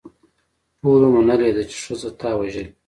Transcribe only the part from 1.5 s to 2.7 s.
ده چې ښځه تا وژلې.